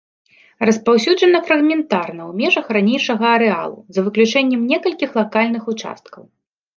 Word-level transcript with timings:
Распаўсюджана 0.67 1.39
фрагментарна 1.49 2.23
ў 2.29 2.37
межах 2.39 2.65
ранейшага 2.77 3.25
арэалу, 3.37 3.77
за 3.99 4.05
выключэннем 4.07 4.61
некалькіх 4.73 5.09
лакальных 5.19 5.63
участкаў. 5.75 6.23